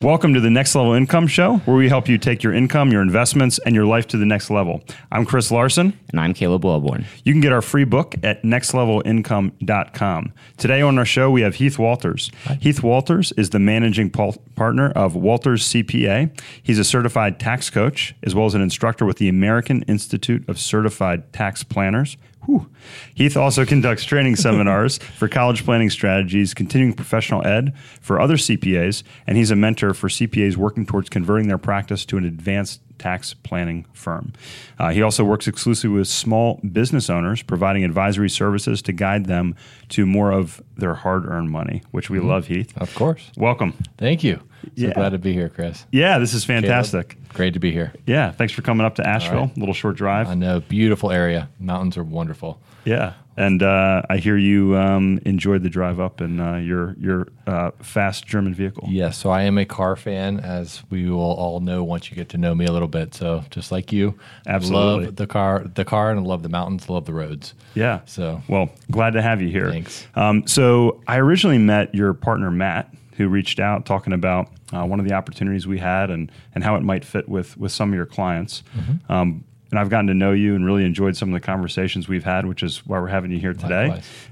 [0.00, 3.02] Welcome to the Next Level Income Show, where we help you take your income, your
[3.02, 4.80] investments, and your life to the next level.
[5.10, 5.98] I'm Chris Larsen.
[6.10, 7.04] And I'm Caleb Wellborn.
[7.24, 10.32] You can get our free book at nextlevelincome.com.
[10.56, 12.30] Today on our show, we have Heath Walters.
[12.44, 12.58] Hi.
[12.60, 16.30] Heath Walters is the managing partner of Walters CPA.
[16.62, 20.60] He's a certified tax coach, as well as an instructor with the American Institute of
[20.60, 22.16] Certified Tax Planners.
[22.48, 22.66] Whew.
[23.14, 29.02] Heath also conducts training seminars for college planning strategies, continuing professional ed for other CPAs,
[29.26, 33.34] and he's a mentor for CPAs working towards converting their practice to an advanced tax
[33.34, 34.32] planning firm.
[34.78, 39.54] Uh, he also works exclusively with small business owners, providing advisory services to guide them
[39.90, 42.28] to more of their hard earned money, which we mm-hmm.
[42.28, 42.76] love, Heath.
[42.76, 43.30] Of course.
[43.36, 43.74] Welcome.
[43.96, 44.40] Thank you.
[44.64, 44.92] So yeah.
[44.92, 45.86] glad to be here, Chris.
[45.92, 47.10] Yeah, this is fantastic.
[47.10, 47.92] Caleb, great to be here.
[48.06, 49.46] Yeah, thanks for coming up to Asheville.
[49.46, 49.58] Right.
[49.58, 50.28] Little short drive.
[50.28, 51.48] I know, beautiful area.
[51.60, 52.60] Mountains are wonderful.
[52.84, 57.28] Yeah, and uh, I hear you um, enjoyed the drive up in uh, your your
[57.46, 58.88] uh, fast German vehicle.
[58.90, 62.28] Yes, so I am a car fan, as we will all know once you get
[62.30, 63.14] to know me a little bit.
[63.14, 66.90] So just like you, absolutely love the car, the car, and I love the mountains,
[66.90, 67.54] love the roads.
[67.74, 68.00] Yeah.
[68.06, 69.70] So well, glad to have you here.
[69.70, 70.06] Thanks.
[70.16, 74.98] Um, so I originally met your partner Matt, who reached out talking about uh, one
[74.98, 77.94] of the opportunities we had and and how it might fit with with some of
[77.94, 78.64] your clients.
[78.76, 79.12] Mm-hmm.
[79.12, 82.24] Um, and I've gotten to know you and really enjoyed some of the conversations we've
[82.24, 83.88] had, which is why we're having you here today.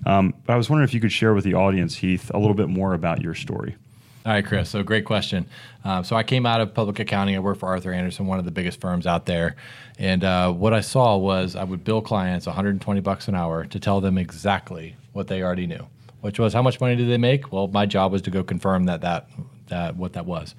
[0.07, 2.55] Um, but I was wondering if you could share with the audience, Heath, a little
[2.55, 3.77] bit more about your story.
[4.25, 4.71] All right, Chris.
[4.71, 5.47] So great question.
[5.85, 7.37] Um, so I came out of public accounting.
[7.37, 9.55] I worked for Arthur Andersen, one of the biggest firms out there.
[9.99, 13.79] And uh, what I saw was I would bill clients 120 bucks an hour to
[13.79, 15.87] tell them exactly what they already knew,
[16.23, 17.53] which was how much money did they make?
[17.53, 19.29] Well, my job was to go confirm that that
[19.69, 20.55] that what that was.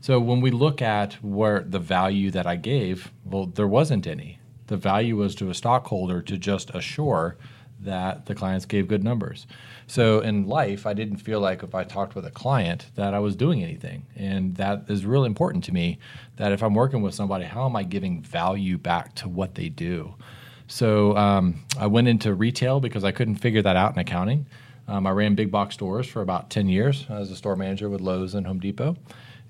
[0.00, 4.38] So when we look at where the value that I gave, well, there wasn't any.
[4.66, 7.36] The value was to a stockholder to just assure
[7.80, 9.46] that the clients gave good numbers.
[9.86, 13.18] So in life, I didn't feel like if I talked with a client that I
[13.18, 14.06] was doing anything.
[14.16, 15.98] And that is really important to me
[16.36, 19.68] that if I'm working with somebody, how am I giving value back to what they
[19.68, 20.14] do?
[20.68, 24.46] So um, I went into retail because I couldn't figure that out in accounting.
[24.88, 28.00] Um, I ran big box stores for about 10 years as a store manager with
[28.00, 28.96] Lowe's and Home Depot.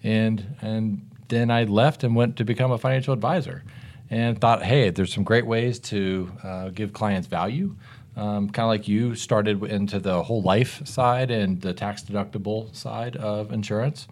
[0.03, 3.65] And, and then I left and went to become a financial advisor
[4.09, 7.77] and thought, hey, there's some great ways to uh, give clients value.
[8.17, 12.75] Um, kind of like you started into the whole life side and the tax deductible
[12.75, 14.09] side of insurance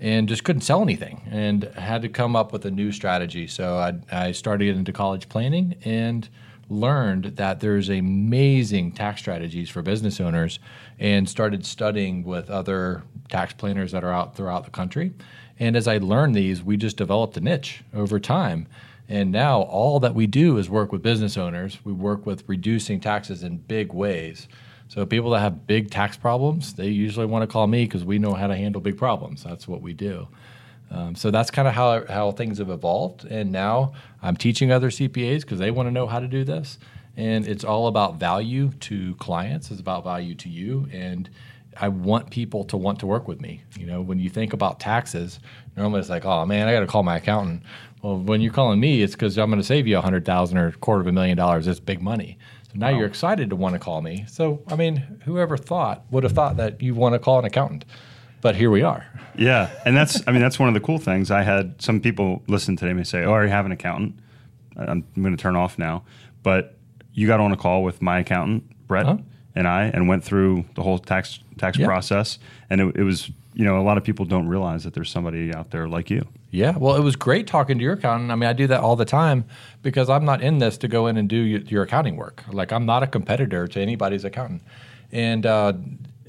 [0.00, 3.46] and just couldn't sell anything and had to come up with a new strategy.
[3.46, 6.26] So I, I started into college planning and–
[6.68, 10.58] learned that there's amazing tax strategies for business owners
[10.98, 15.12] and started studying with other tax planners that are out throughout the country.
[15.58, 18.66] And as I learned these, we just developed a niche over time.
[19.08, 21.78] And now all that we do is work with business owners.
[21.84, 24.48] We work with reducing taxes in big ways.
[24.88, 28.18] So people that have big tax problems, they usually want to call me because we
[28.18, 29.42] know how to handle big problems.
[29.42, 30.28] That's what we do.
[30.90, 33.24] Um, so that's kind of how, how things have evolved.
[33.24, 36.78] And now I'm teaching other CPAs because they want to know how to do this.
[37.16, 40.88] And it's all about value to clients, it's about value to you.
[40.92, 41.28] And
[41.80, 43.62] I want people to want to work with me.
[43.78, 45.38] You know, when you think about taxes,
[45.76, 47.62] normally it's like, oh man, I got to call my accountant.
[48.02, 50.58] Well, when you're calling me, it's because I'm going to save you a hundred thousand
[50.58, 51.66] or a quarter of a million dollars.
[51.66, 52.38] It's big money.
[52.68, 52.98] So now wow.
[52.98, 54.24] you're excited to want to call me.
[54.28, 57.84] So I mean, whoever thought would have thought that you want to call an accountant?
[58.40, 59.06] But here we are.
[59.36, 61.30] Yeah, and that's I mean that's one of the cool things.
[61.30, 64.18] I had some people listen today and say, "Oh, I already have an accountant.
[64.76, 66.04] I'm, going to turn off now."
[66.42, 66.76] But
[67.12, 69.18] you got on a call with my accountant, Brett, huh?
[69.54, 71.86] and I, and went through the whole tax tax yeah.
[71.86, 72.38] process,
[72.68, 75.54] and it, it was you know a lot of people don't realize that there's somebody
[75.54, 76.26] out there like you.
[76.50, 78.30] Yeah, well, it was great talking to your accountant.
[78.30, 79.44] I mean, I do that all the time
[79.82, 82.42] because I'm not in this to go in and do your accounting work.
[82.50, 84.62] Like, I'm not a competitor to anybody's accountant.
[85.12, 85.74] And uh,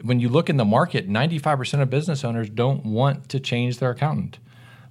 [0.04, 3.92] when you look in the market, 95% of business owners don't want to change their
[3.92, 4.40] accountant,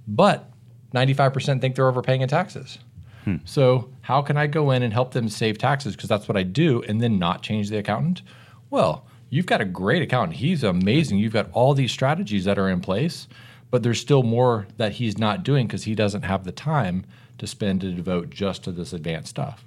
[0.06, 0.50] but
[0.94, 2.78] 95% think they're overpaying in taxes.
[3.24, 3.36] Hmm.
[3.44, 5.94] So, how can I go in and help them save taxes?
[5.94, 8.22] Because that's what I do, and then not change the accountant?
[8.70, 10.38] Well, you've got a great accountant.
[10.38, 11.18] He's amazing.
[11.18, 13.28] You've got all these strategies that are in place,
[13.70, 17.04] but there's still more that he's not doing because he doesn't have the time
[17.38, 19.64] to spend to devote just to this advanced stuff.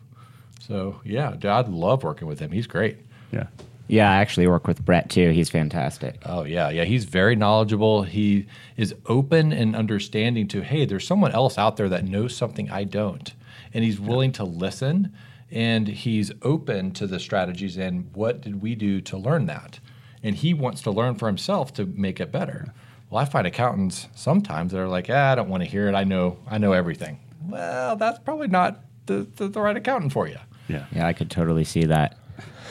[0.60, 2.52] So, yeah, I'd love working with him.
[2.52, 2.98] He's great.
[3.32, 3.48] Yeah.
[3.88, 5.32] Yeah, I actually work with Brett too.
[5.32, 6.22] He's fantastic.
[6.26, 6.86] Oh yeah, yeah.
[6.86, 8.04] He's very knowledgeable.
[8.04, 8.48] He
[8.78, 12.86] is open and understanding to, hey, there's someone else out there that knows something I
[12.86, 13.34] don't,
[13.74, 15.14] and he's willing to listen.
[15.54, 19.82] And he's open to the strategies and what did we do to learn that?
[20.24, 22.74] And he wants to learn for himself to make it better.
[23.10, 25.96] Well, I find accountants sometimes that are like, ah, I don't want to hear it.
[25.96, 27.20] I know, I know everything.
[27.46, 30.38] Well, that's probably not the, the, the right accountant for you.
[30.70, 30.86] Yeah.
[30.94, 32.18] Yeah, I could totally see that.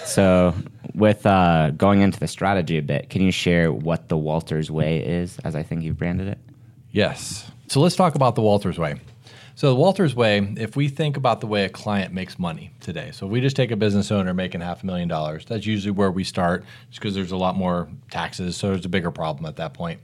[0.05, 0.55] So,
[0.95, 4.99] with uh, going into the strategy a bit, can you share what the Walters Way
[4.99, 6.39] is, as I think you've branded it?
[6.91, 7.51] Yes.
[7.69, 9.01] So let's talk about the Walters Way.
[9.55, 13.11] So the Walters Way, if we think about the way a client makes money today,
[13.13, 15.91] so if we just take a business owner making half a million dollars, that's usually
[15.91, 19.47] where we start, just because there's a lot more taxes, so there's a bigger problem
[19.47, 20.01] at that point.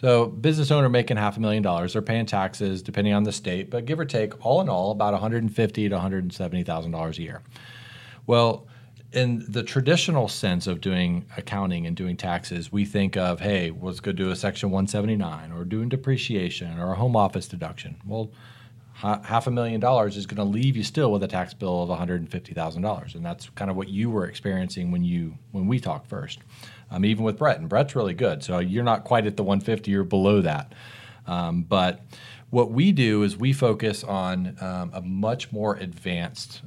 [0.00, 3.70] So business owner making half a million dollars, they're paying taxes depending on the state,
[3.70, 7.42] but give or take, all in all, about 150 to 170 thousand dollars a year.
[8.26, 8.66] Well,
[9.12, 14.00] in the traditional sense of doing accounting and doing taxes, we think of, hey, let's
[14.00, 17.96] go do a Section 179 or doing depreciation or a home office deduction.
[18.06, 18.30] Well,
[19.00, 21.88] half a million dollars is going to leave you still with a tax bill of
[21.88, 26.40] $150,000, and that's kind of what you were experiencing when you when we talked first.
[26.90, 29.90] Um, even with Brett, and Brett's really good, so you're not quite at the 150;
[29.90, 30.74] you're below that.
[31.26, 32.00] Um, but
[32.50, 36.62] what we do is we focus on um, a much more advanced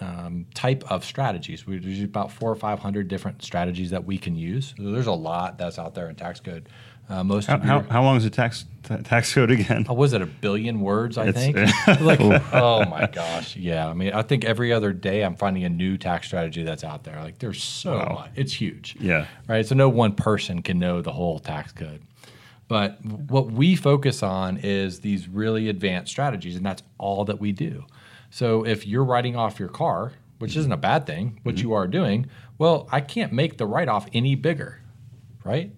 [0.00, 1.66] um, type of strategies.
[1.66, 4.74] We, there's about four or five hundred different strategies that we can use.
[4.76, 6.68] So there's a lot that's out there in tax code.
[7.08, 9.86] Uh, most how, how, how, long is the tax t- tax code again?
[9.88, 11.16] Oh, was it a billion words?
[11.16, 11.56] I it's, think.
[12.00, 12.20] like,
[12.52, 13.88] oh my gosh, yeah.
[13.88, 17.04] I mean, I think every other day I'm finding a new tax strategy that's out
[17.04, 17.20] there.
[17.22, 18.14] Like, there's so wow.
[18.14, 18.30] much.
[18.34, 18.96] It's huge.
[18.98, 19.26] Yeah.
[19.46, 19.64] Right.
[19.64, 22.02] So no one person can know the whole tax code.
[22.68, 27.52] But what we focus on is these really advanced strategies, and that's all that we
[27.52, 27.84] do.
[28.36, 31.68] So if you're writing off your car, which isn't a bad thing, what mm-hmm.
[31.68, 32.26] you are doing,
[32.58, 34.82] well, I can't make the write off any bigger,
[35.42, 35.70] right?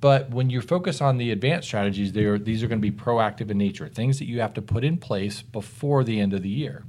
[0.00, 3.52] But when you focus on the advanced strategies, are, these are going to be proactive
[3.52, 6.48] in nature, things that you have to put in place before the end of the
[6.48, 6.82] year.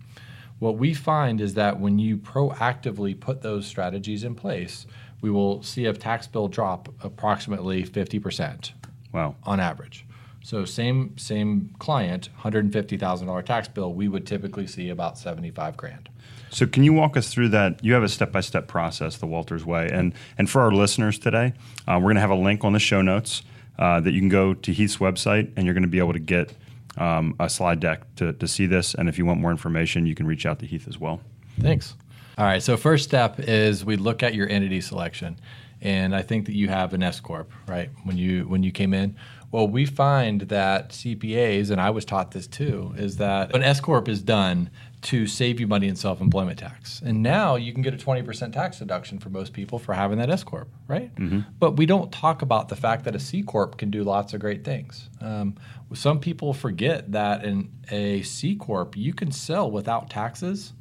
[0.58, 4.88] What we find is that when you proactively put those strategies in place,
[5.22, 8.72] we will see a tax bill drop approximately 50%.
[9.14, 9.36] Wow.
[9.44, 10.07] On average.
[10.48, 14.90] So same same client, hundred and fifty thousand dollar tax bill, we would typically see
[14.90, 16.08] about seventy five grand.
[16.52, 17.84] So can you walk us through that?
[17.84, 21.20] You have a step by step process, the Walters Way, and and for our listeners
[21.20, 21.52] today,
[21.86, 23.42] uh, we're going to have a link on the show notes
[23.78, 26.20] uh, that you can go to Heath's website, and you're going to be able to
[26.20, 26.54] get
[26.96, 28.94] um, a slide deck to, to see this.
[28.94, 31.20] And if you want more information, you can reach out to Heath as well.
[31.60, 31.94] Thanks.
[32.38, 32.64] All right.
[32.64, 35.38] So first step is we look at your entity selection,
[35.82, 37.90] and I think that you have an S corp, right?
[38.06, 39.18] When you when you came in
[39.52, 43.80] well, we find that CPAs, and I was taught this too, is that an S
[43.80, 44.70] corp is done
[45.04, 48.80] to save you money in self-employment tax, and now you can get a 20% tax
[48.80, 51.16] deduction for most people for having that S corp, right?
[51.16, 51.42] Mm-hmm.
[51.60, 54.42] But we don't talk about the fact that a C corp can do lots of
[54.42, 55.10] great things.
[55.22, 55.56] Um,
[55.94, 60.74] some people forget that in a C corp you can sell without taxes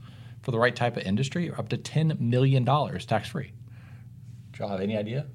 [0.42, 3.52] for the right type of industry up to $10 million tax free.
[4.52, 5.26] Do y'all have any idea?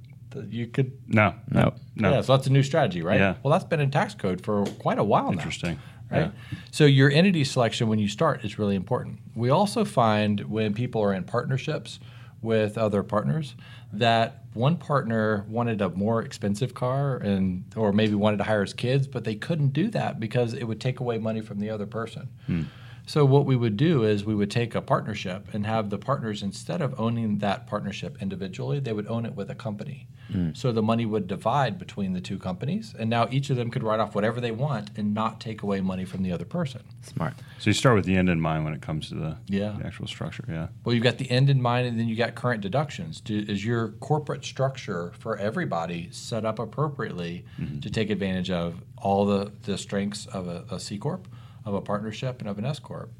[0.49, 2.11] You could no no no.
[2.11, 3.19] Yeah so that's a new strategy right?
[3.19, 3.35] Yeah.
[3.43, 5.79] Well that's been in tax code for quite a while interesting.
[6.09, 6.31] now, right?
[6.51, 6.57] Yeah.
[6.71, 9.19] so your entity selection when you start is really important.
[9.35, 11.99] We also find when people are in partnerships
[12.41, 13.55] with other partners
[13.93, 18.73] that one partner wanted a more expensive car and or maybe wanted to hire his
[18.73, 21.85] kids but they couldn't do that because it would take away money from the other
[21.85, 22.29] person.
[22.47, 22.63] Hmm.
[23.05, 26.43] So what we would do is we would take a partnership and have the partners
[26.43, 30.07] instead of owning that partnership individually, they would own it with a company.
[30.31, 30.55] Mm.
[30.55, 33.83] So the money would divide between the two companies, and now each of them could
[33.83, 36.81] write off whatever they want and not take away money from the other person.
[37.01, 37.33] Smart.
[37.59, 39.75] So you start with the end in mind when it comes to the, yeah.
[39.77, 40.45] the actual structure.
[40.47, 40.67] Yeah.
[40.83, 43.21] Well, you've got the end in mind, and then you got current deductions.
[43.21, 47.79] Do, is your corporate structure for everybody set up appropriately mm-hmm.
[47.79, 51.27] to take advantage of all the, the strengths of a, a C corp?
[51.65, 53.11] of a partnership and of an S corp.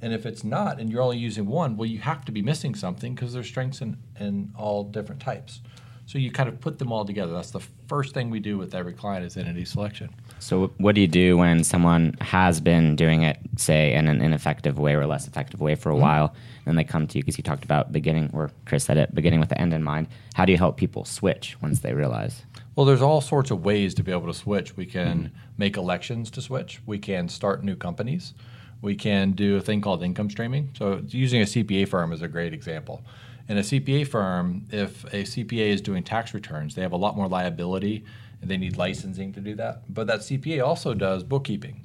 [0.00, 2.74] And if it's not, and you're only using one, well, you have to be missing
[2.74, 5.60] something because there's strengths in, in all different types.
[6.06, 7.32] So you kind of put them all together.
[7.32, 10.10] That's the first thing we do with every client is entity selection.
[10.38, 14.78] So what do you do when someone has been doing it, say, in an ineffective
[14.78, 16.02] way or less effective way for a mm-hmm.
[16.02, 16.34] while,
[16.64, 19.40] and they come to you because you talked about beginning, or Chris said it, beginning
[19.40, 20.06] with the end in mind.
[20.34, 22.42] How do you help people switch once they realize?
[22.76, 24.76] Well, there's all sorts of ways to be able to switch.
[24.76, 25.36] We can mm-hmm.
[25.58, 26.80] make elections to switch.
[26.86, 28.32] We can start new companies.
[28.80, 30.70] We can do a thing called income streaming.
[30.78, 33.02] So, using a CPA firm is a great example.
[33.48, 37.16] In a CPA firm, if a CPA is doing tax returns, they have a lot
[37.16, 38.04] more liability
[38.40, 39.82] and they need licensing to do that.
[39.92, 41.84] But that CPA also does bookkeeping,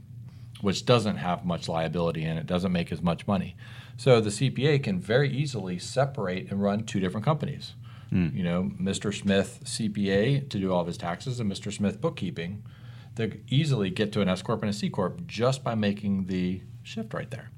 [0.61, 3.55] which doesn't have much liability and it doesn't make as much money.
[3.97, 7.73] So, the CPA can very easily separate and run two different companies
[8.11, 8.35] Mm.
[8.35, 9.17] You know, Mr.
[9.17, 11.71] Smith CPA to do all of his taxes and Mr.
[11.71, 12.63] Smith bookkeeping.
[13.15, 16.61] They easily get to an S corp and a C corp just by making the
[16.83, 17.51] shift right there.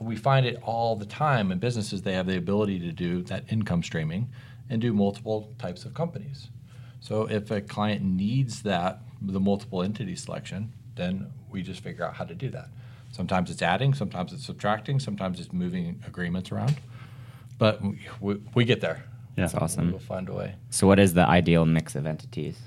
[0.00, 2.02] We find it all the time in businesses.
[2.02, 4.28] They have the ability to do that income streaming
[4.68, 6.48] and do multiple types of companies.
[7.00, 12.14] So if a client needs that, the multiple entity selection, then we just figure out
[12.14, 12.68] how to do that.
[13.12, 16.76] Sometimes it's adding, sometimes it's subtracting, sometimes it's moving agreements around.
[17.56, 19.04] But we, we, we get there.
[19.36, 19.44] Yeah.
[19.44, 19.90] That's awesome.
[19.90, 20.56] We'll find a way.
[20.70, 22.58] So, what is the ideal mix of entities?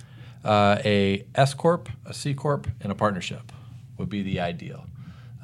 [0.43, 3.51] Uh, a S corp, a C corp, and a partnership
[3.97, 4.85] would be the ideal.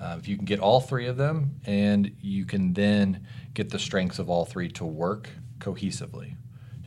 [0.02, 3.80] Uh, if you can get all three of them, and you can then get the
[3.80, 6.36] strengths of all three to work cohesively.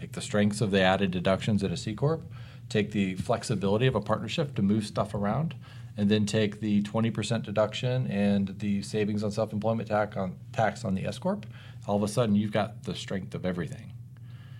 [0.00, 2.23] Take the strengths of the added deductions in a C corp,
[2.69, 5.55] take the flexibility of a partnership to move stuff around,
[5.97, 10.95] and then take the 20% deduction and the savings on self-employment tax on tax on
[10.95, 11.47] the S corp.
[11.87, 13.93] All of a sudden, you've got the strength of everything.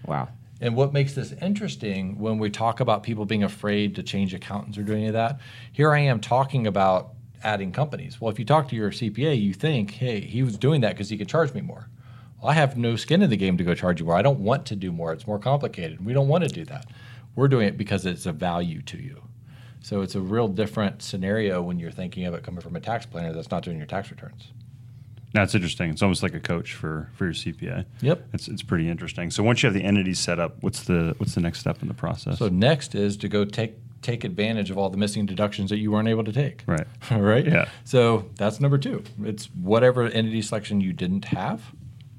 [0.07, 0.29] Wow.
[0.61, 4.77] And what makes this interesting when we talk about people being afraid to change accountants
[4.77, 5.41] or doing any of that,
[5.73, 8.21] here I am talking about adding companies.
[8.21, 11.09] Well, if you talk to your CPA, you think, hey, he was doing that because
[11.09, 11.89] he could charge me more.
[12.41, 14.17] Well, I have no skin in the game to go charge you more.
[14.17, 15.13] I don't want to do more.
[15.13, 16.05] It's more complicated.
[16.05, 16.87] We don't want to do that.
[17.35, 19.23] We're doing it because it's a value to you.
[19.83, 23.07] So it's a real different scenario when you're thinking of it coming from a tax
[23.07, 24.53] planner that's not doing your tax returns.
[25.33, 25.91] That's interesting.
[25.91, 27.87] It's almost like a coach for, for your CPA.
[28.01, 28.29] Yep.
[28.33, 29.31] It's, it's pretty interesting.
[29.31, 31.89] So once you have the entity set up, what's the what's the next step in
[31.89, 32.39] the process?
[32.39, 35.91] So next is to go take take advantage of all the missing deductions that you
[35.91, 36.63] weren't able to take.
[36.67, 36.87] right.
[37.11, 37.47] right?
[37.47, 37.69] Yeah.
[37.85, 39.05] So that's number two.
[39.23, 41.63] It's whatever entity selection you didn't have,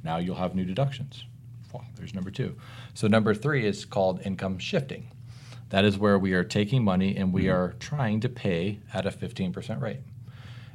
[0.03, 1.25] now you'll have new deductions.
[1.73, 2.55] Well, there's number two.
[2.93, 5.09] So number three is called income shifting.
[5.69, 7.55] That is where we are taking money and we mm-hmm.
[7.55, 10.01] are trying to pay at a 15% rate.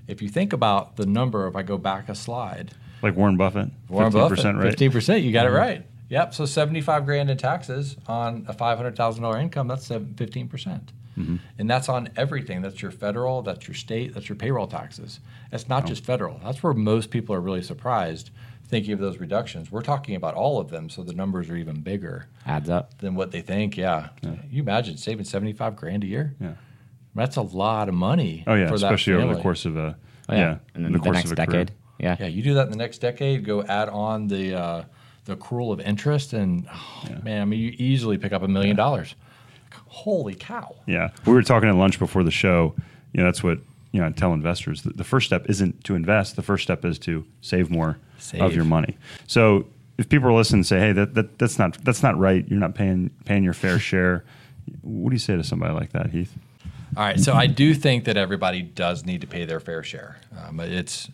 [0.06, 2.72] If you think about the number, if I go back a slide,
[3.02, 3.70] Like Warren Buffett.
[3.88, 4.70] Warren 15% Buffett, rate.
[4.70, 5.22] fifteen percent.
[5.22, 5.58] You got it mm-hmm.
[5.58, 5.86] right.
[6.08, 6.34] Yep.
[6.34, 9.66] So seventy-five grand in taxes on a five hundred thousand dollar income.
[9.68, 12.62] That's fifteen percent, and that's on everything.
[12.62, 13.42] That's your federal.
[13.42, 14.14] That's your state.
[14.14, 15.20] That's your payroll taxes.
[15.52, 16.40] It's not just federal.
[16.44, 18.30] That's where most people are really surprised
[18.68, 19.70] thinking of those reductions.
[19.70, 22.98] We're talking about all of them, so the numbers are even bigger Adds up.
[22.98, 23.76] than what they think.
[23.76, 24.08] Yeah.
[24.50, 26.34] You imagine saving seventy-five grand a year.
[26.40, 26.54] Yeah.
[27.14, 28.44] That's a lot of money.
[28.46, 29.96] Oh yeah, for that especially over the course of a
[30.28, 30.56] Oh, yeah, yeah.
[30.74, 31.64] And in the the, course next of a career.
[31.64, 31.72] decade.
[31.98, 32.16] Yeah.
[32.20, 33.44] Yeah, you do that in the next decade.
[33.44, 34.82] Go add on the uh,
[35.26, 38.76] the accrual of interest, and oh, man, I mean, you easily pick up a million
[38.76, 39.14] dollars.
[39.88, 40.76] Holy cow!
[40.86, 42.74] Yeah, we were talking at lunch before the show.
[43.12, 43.58] You know, that's what
[43.92, 44.06] you know.
[44.06, 46.36] I tell investors the, the first step isn't to invest.
[46.36, 47.98] The first step is to save more
[48.34, 48.96] of your money.
[49.26, 49.66] So
[49.98, 52.46] if people are listening, and say, "Hey, that, that that's not that's not right.
[52.48, 54.24] You're not paying paying your fair share."
[54.82, 56.34] What do you say to somebody like that, Heath?
[56.96, 60.18] All right, so I do think that everybody does need to pay their fair share.
[60.36, 61.08] Um, it's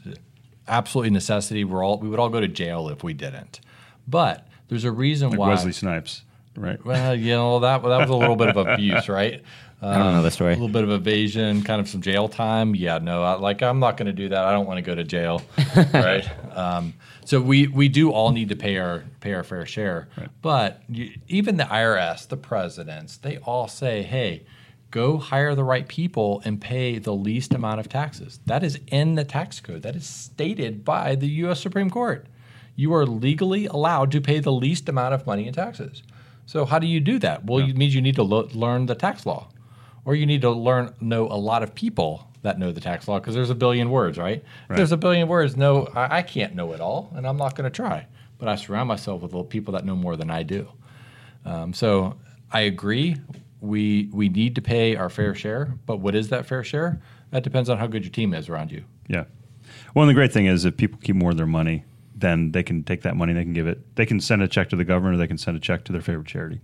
[0.69, 1.65] absolutely necessity.
[1.65, 3.61] We're all we would all go to jail if we didn't.
[4.07, 5.49] But there's a reason Like why.
[5.51, 6.23] Wesley Snipes,
[6.57, 6.85] right?
[6.85, 9.43] Well, you know that that was a little bit of abuse, right?
[9.83, 10.53] I don't know the story.
[10.53, 12.77] A little bit of evasion, kind of some jail time.
[12.77, 14.45] Yeah, no, I, like I'm not going to do that.
[14.45, 15.43] I don't want to go to jail,
[15.93, 16.25] right?
[16.57, 16.95] Um,
[17.25, 20.09] so we we do all need to pay our pay our fair share.
[20.41, 24.45] But you, even the IRS, the presidents, they all say, "Hey,
[24.93, 29.17] go hire the right people and pay the least amount of taxes." That is in
[29.17, 29.83] the tax code.
[29.83, 31.61] That is stated by the U.S.
[31.61, 32.27] Supreme Court.
[32.75, 36.03] You are legally allowed to pay the least amount of money in taxes.
[36.47, 37.45] So how do you do that?
[37.45, 39.49] Well, it means you need to lo- learn the tax law
[40.05, 43.21] or you need to learn know a lot of people that know the tax law
[43.21, 44.43] because there's a billion words, right?
[44.69, 45.57] If there's a billion words.
[45.57, 48.07] No, I, I can't know it all, and I'm not going to try.
[48.39, 50.69] But I surround myself with little people that know more than I do.
[51.45, 52.17] Um, so
[52.51, 53.17] I agree.
[53.61, 57.01] We we need to pay our fair share, but what is that fair share?
[57.31, 58.85] That depends on how good your team is around you.
[59.07, 59.25] Yeah.
[59.95, 61.85] Well, and the great thing is if people keep more of their money,
[62.23, 64.71] then they can take that money, they can give it, they can send a check
[64.71, 66.63] to the government, or they can send a check to their favorite charity,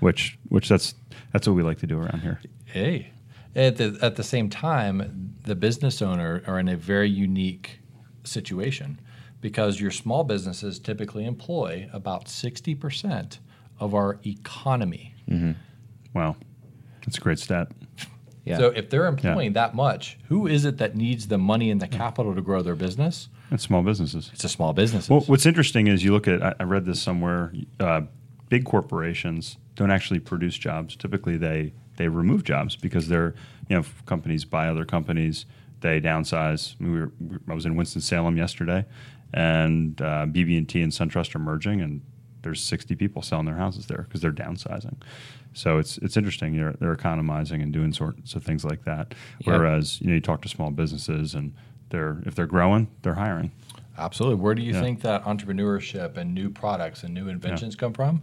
[0.00, 0.94] which which that's
[1.32, 2.40] that's what we like to do around here.
[2.64, 3.12] Hey,
[3.54, 7.80] at the at the same time, the business owner are in a very unique
[8.24, 9.00] situation
[9.42, 13.40] because your small businesses typically employ about sixty percent
[13.78, 15.14] of our economy.
[15.28, 15.52] Mm-hmm.
[16.14, 16.36] Wow,
[17.04, 17.68] that's a great stat.
[18.44, 18.58] Yeah.
[18.58, 21.88] So if they're employing that much, who is it that needs the money and the
[21.88, 23.28] capital to grow their business?
[23.50, 24.30] That's small businesses.
[24.32, 25.10] It's a small business.
[25.10, 28.02] Well, what's interesting is you look at, I, I read this somewhere, uh,
[28.48, 30.94] big corporations don't actually produce jobs.
[30.94, 33.34] Typically, they, they remove jobs because they're,
[33.68, 35.46] you know, companies buy other companies,
[35.80, 36.76] they downsize.
[36.80, 38.84] I, mean, we were, I was in Winston-Salem yesterday,
[39.34, 42.02] and uh, BB&T and SunTrust are merging, and
[42.42, 44.96] there's 60 people selling their houses there because they're downsizing.
[45.52, 46.56] So it's it's interesting.
[46.56, 49.14] They're, they're economizing and doing sorts of things like that.
[49.40, 49.56] Yeah.
[49.56, 51.52] Whereas you know you talk to small businesses and
[51.90, 53.52] they're if they're growing, they're hiring.
[53.98, 54.36] Absolutely.
[54.36, 54.80] Where do you Yeah.
[54.80, 58.22] think that entrepreneurship and new products and new inventions come from?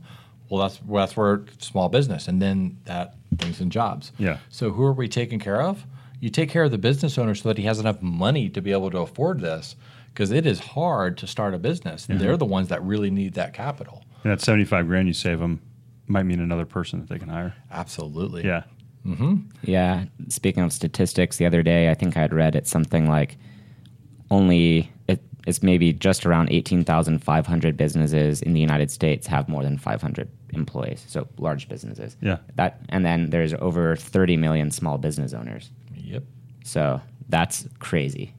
[0.49, 4.11] Well, that's well, that's where small business, and then that brings in jobs.
[4.17, 4.37] Yeah.
[4.49, 5.85] So who are we taking care of?
[6.19, 8.71] You take care of the business owner so that he has enough money to be
[8.71, 9.75] able to afford this,
[10.13, 12.07] because it is hard to start a business.
[12.09, 14.03] They're the ones that really need that capital.
[14.23, 15.61] And that 75 grand you save them
[16.07, 17.53] might mean another person that they can hire.
[17.69, 18.45] Absolutely.
[18.45, 18.63] Yeah.
[19.05, 19.35] Mm-hmm.
[19.63, 20.05] Yeah.
[20.29, 23.37] Speaking of statistics, the other day I think I had read it's something like
[24.31, 29.77] only it, it's maybe just around 18,500 businesses in the United States have more than
[29.77, 32.15] 500 employees, so large businesses.
[32.21, 32.37] Yeah.
[32.55, 35.71] That and then there's over 30 million small business owners.
[35.95, 36.23] Yep.
[36.63, 38.33] So that's crazy.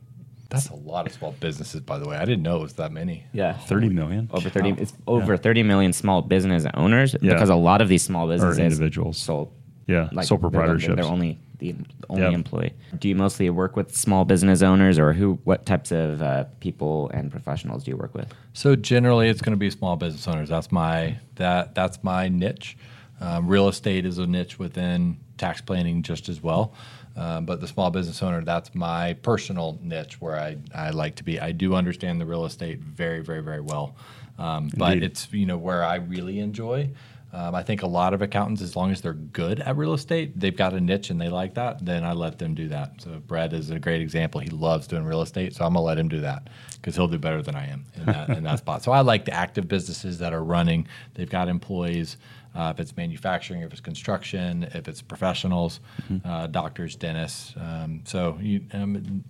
[0.51, 2.17] That's a lot of small businesses, by the way.
[2.17, 3.25] I didn't know it was that many.
[3.35, 3.53] Yeah.
[3.53, 7.35] 30 million Over 30 it's over 30 million small business owners Yeah.
[7.35, 9.19] because a lot of these small or businesses individuals.
[9.19, 9.53] sold
[9.89, 10.77] yeah, like sole they're.
[10.77, 11.75] They're, only the
[12.09, 12.35] only Yep.
[12.35, 12.75] employee.
[12.99, 15.41] Do you mostly work with small business owners, or who?
[15.45, 18.33] What types of uh, people and professionals do you work with?
[18.53, 20.51] So generally, it's going to be small business owners.
[20.51, 22.77] That's my that that's my niche.
[23.21, 26.75] Um, real estate is a niche within tax planning just as well.
[27.17, 31.25] Um, but the small business owner, that's my personal niche where I, I like to
[31.25, 31.41] be.
[31.41, 33.97] I do understand the real estate very, very, very well.
[34.39, 36.91] Um, but it's you know where I really enjoy.
[37.33, 40.39] Um, I think a lot of accountants, as long as they're good at real estate,
[40.39, 41.85] they've got a niche and they like that.
[41.85, 43.03] Then I let them do that.
[43.03, 44.41] So Brad is a great example.
[44.41, 47.19] He loves doing real estate, so I'm gonna let him do that because he'll do
[47.19, 48.83] better than I am in that, in that spot.
[48.83, 50.89] So I like the active businesses that are running.
[51.15, 52.17] They've got employees.
[52.55, 55.81] Uh, if it's manufacturing, if it's construction, if it's professionals,
[56.25, 57.55] uh, doctors, dentists.
[57.57, 59.23] Um, so you, um,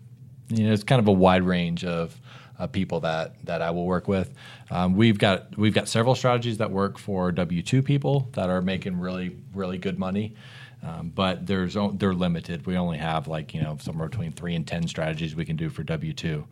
[0.49, 2.19] you know, it's kind of a wide range of
[2.59, 4.33] uh, people that that I will work with.
[4.71, 8.62] Um, we've got we've got several strategies that work for W two people that are
[8.62, 10.35] making really really good money.
[10.83, 12.67] Um, but there's they're limited.
[12.67, 15.71] We only have like you know somewhere between three and ten strategies we can do
[15.71, 16.47] for W two.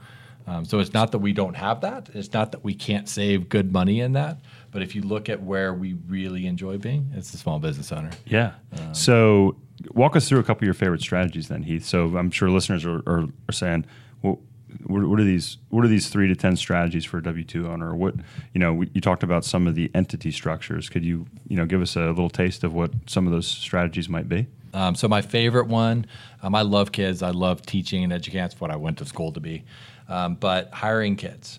[0.49, 2.09] Um, so it's not that we don't have that.
[2.15, 4.39] It's not that we can't save good money in that.
[4.71, 8.11] But if you look at where we really enjoy being, it's the small business owner.
[8.27, 8.53] Yeah.
[8.93, 9.57] so
[9.93, 11.85] walk us through a couple of your favorite strategies then, Heath.
[11.85, 13.87] So I'm sure listeners are, are, are saying,
[14.23, 14.39] well,
[14.85, 15.59] what, are these?
[15.71, 17.95] What are these three to ten strategies for a W two owner?
[17.95, 18.15] What
[18.55, 18.83] you know?
[18.93, 20.89] You talked about some of the entity structures.
[20.89, 24.09] Could you you know give us a little taste of what some of those strategies
[24.09, 24.47] might be?
[24.75, 26.07] Um, so my favorite one,
[26.43, 27.23] um, I love kids.
[27.23, 28.43] I love teaching and educating.
[28.43, 29.65] That's what I went to school to be.
[30.09, 31.59] Um, but hiring kids.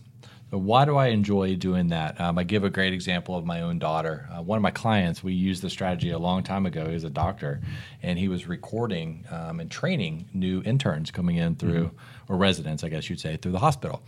[0.50, 2.20] So why do I enjoy doing that?
[2.22, 4.30] Um, I give a great example of my own daughter.
[4.32, 6.86] Uh, one of my clients, we used the strategy a long time ago.
[6.88, 7.60] He was a doctor,
[8.02, 11.92] and he was recording um, and training new interns coming in through,
[12.30, 14.04] or residents, I guess you'd say, through the hospital.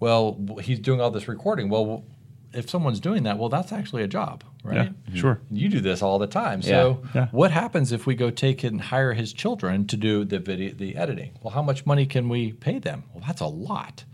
[0.00, 1.68] Well, he's doing all this recording.
[1.68, 2.04] Well,
[2.54, 4.90] if someone's doing that, well, that's actually a job, right?
[5.12, 5.40] Yeah, sure.
[5.50, 6.62] You do this all the time.
[6.62, 7.26] So Yeah.
[7.30, 10.96] what happens if we go take and hire his children to do the video, the
[10.96, 11.32] editing?
[11.42, 13.02] Well, how much money can we pay them?
[13.12, 14.04] Well, that's a lot.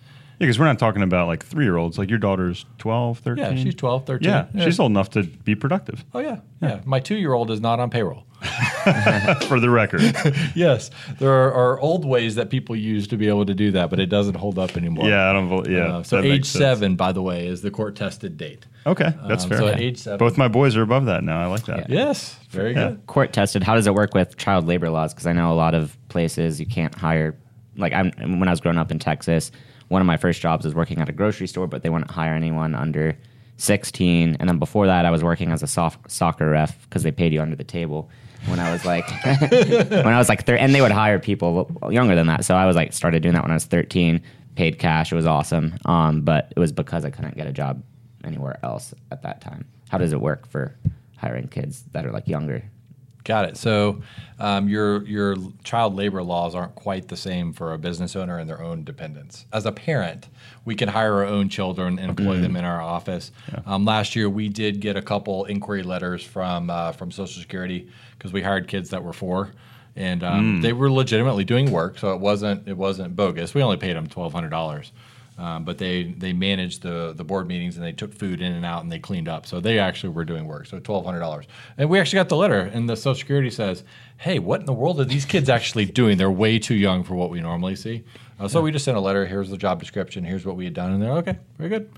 [0.41, 1.99] Yeah, because we're not talking about like three year olds.
[1.99, 3.45] Like your daughter's 12, 13.
[3.45, 4.29] Yeah, she's 12, 13.
[4.29, 6.03] Yeah, she's old enough to be productive.
[6.15, 6.81] Oh yeah, yeah.
[6.87, 8.25] My two-year-old is not on payroll.
[9.49, 10.01] for the record.
[10.55, 13.91] yes, there are, are old ways that people use to be able to do that,
[13.91, 15.07] but it doesn't hold up anymore.
[15.07, 15.69] yeah, I don't.
[15.69, 15.97] Yeah.
[15.99, 18.65] Uh, so age seven, by the way, is the court-tested date.
[18.87, 19.59] Okay, that's Um, fair.
[19.59, 21.39] so at age seven- both my boys are above that now.
[21.39, 21.91] I like that.
[21.91, 22.89] Yes, very Yeah.
[22.93, 23.07] good.
[23.07, 23.63] Court tested.
[23.63, 25.13] How does it work with child labor laws?
[25.13, 27.37] Because I know a lot of places you can't hire.
[27.77, 29.53] Like I'm when I was growing up in Texas,
[29.91, 32.33] one of my first jobs was working at a grocery store, but they wouldn't hire
[32.33, 33.19] anyone under
[33.57, 34.37] 16.
[34.39, 37.33] And then before that, I was working as a soft, soccer ref because they paid
[37.33, 38.09] you under the table.
[38.47, 39.05] When I was like,
[39.51, 42.45] when I was like, thir- and they would hire people younger than that.
[42.45, 44.23] So I was like, started doing that when I was 13.
[44.55, 45.11] Paid cash.
[45.11, 45.77] It was awesome.
[45.85, 47.83] Um, but it was because I couldn't get a job
[48.23, 49.67] anywhere else at that time.
[49.89, 50.77] How does it work for
[51.17, 52.63] hiring kids that are like younger?
[53.25, 53.57] Got it.
[53.57, 54.01] So
[54.39, 58.49] um, your your child labor laws aren't quite the same for a business owner and
[58.49, 59.45] their own dependents.
[59.53, 60.29] As a parent,
[60.65, 63.31] we can hire our own children and employ them in our office.
[63.67, 67.89] Um, last year, we did get a couple inquiry letters from uh, from Social Security
[68.17, 69.51] because we hired kids that were four,
[69.97, 71.99] and um, they were legitimately doing work.
[71.99, 73.53] So it wasn't it wasn't bogus.
[73.53, 74.93] We only paid them twelve hundred dollars.
[75.41, 78.67] Um, but they they managed the the board meetings and they took food in and
[78.67, 79.47] out and they cleaned up.
[79.47, 80.67] So they actually were doing work.
[80.67, 81.47] So twelve hundred dollars.
[81.79, 83.83] And we actually got the letter, and the Social Security says,
[84.19, 86.19] "Hey, what in the world are these kids actually doing?
[86.19, 88.05] They're way too young for what we normally see."
[88.39, 89.25] Uh, so we just sent a letter.
[89.25, 90.25] Here's the job description.
[90.25, 91.91] Here's what we had done, and they're okay, very good.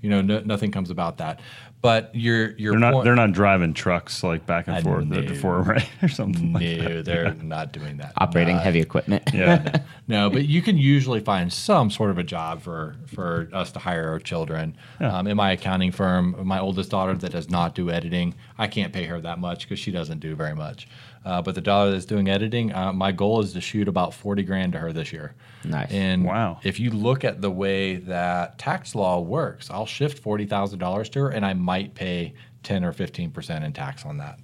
[0.00, 1.40] You know, no, nothing comes about that.
[1.80, 2.92] But your your They're not.
[2.92, 5.18] point, They're not driving trucks like back and I forth know.
[5.18, 6.52] at the four right or something.
[6.52, 6.82] like that.
[6.88, 8.14] no, they're not doing that.
[8.16, 9.22] Operating Not heavy equipment.
[9.32, 9.80] Yeah.
[10.08, 13.78] No, but you can usually find some sort of a job for for us to
[13.78, 14.74] hire our children.
[15.00, 18.90] Um, in my accounting firm, my oldest daughter that does not do editing, I can't
[18.90, 20.88] pay her that much because she doesn't do very much.
[21.28, 24.42] Uh, but the daughter that's doing editing, uh, my goal is to shoot about forty
[24.42, 25.34] grand to her this year.
[25.62, 25.90] Nice.
[25.92, 26.58] And Wow.
[26.62, 31.10] if you look at the way that tax law works, I'll shift forty thousand dollars
[31.10, 34.38] to her, and I might pay ten or fifteen percent in tax on that.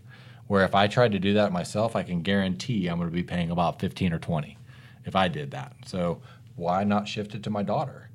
[0.46, 3.22] Where if I tried to do that myself, I can guarantee I'm going to be
[3.22, 4.58] paying about fifteen or twenty
[5.06, 5.72] if I did that.
[5.86, 6.20] So
[6.54, 8.10] why not shift it to my daughter?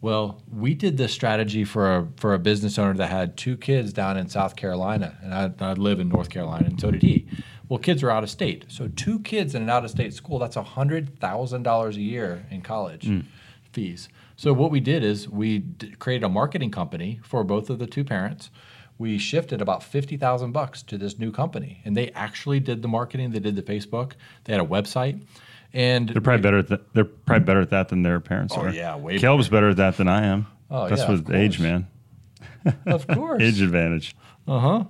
[0.00, 3.92] Well, we did this strategy for a for a business owner that had two kids
[3.92, 7.26] down in South Carolina, and I, I live in North Carolina, and so did he.
[7.68, 11.18] Well, kids are out of state, so two kids in an out of state hundred
[11.18, 13.24] thousand dollars a year in college mm.
[13.72, 14.08] fees.
[14.36, 17.86] So what we did is we d- created a marketing company for both of the
[17.86, 18.50] two parents.
[18.98, 23.30] we shifted about 50,000 bucks to this new company and they actually did the marketing,
[23.32, 24.12] they did the Facebook,
[24.44, 25.20] they had a website.
[25.72, 26.94] And They're probably better at that.
[26.94, 28.70] They're probably better at that than their parents Oh, are.
[28.70, 30.46] yeah, way Caleb's better at that than I am.
[30.70, 31.86] Oh, That's yeah, with age, man.
[32.86, 33.42] of course.
[33.42, 34.16] Age advantage.
[34.48, 34.84] Uh-huh.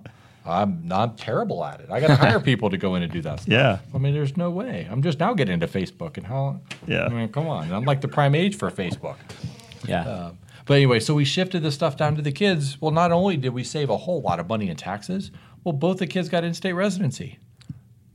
[0.46, 1.90] I'm I'm terrible at it.
[1.90, 3.52] I got to hire people to go in and do that stuff.
[3.52, 3.78] Yeah.
[3.94, 4.86] I mean, there's no way.
[4.90, 6.60] I'm just now getting into Facebook, and how?
[6.86, 7.04] Yeah.
[7.06, 7.72] I mean, come on.
[7.72, 9.16] I'm like the prime age for Facebook.
[9.86, 10.02] Yeah.
[10.06, 10.32] Uh,
[10.64, 12.80] but anyway, so we shifted this stuff down to the kids.
[12.80, 15.30] Well, not only did we save a whole lot of money in taxes,
[15.64, 17.38] well, both the kids got in-state residency.